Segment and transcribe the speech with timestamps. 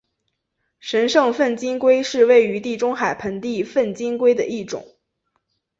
[0.79, 4.97] 神圣粪金龟是位于地中海盆地的粪金龟的一种。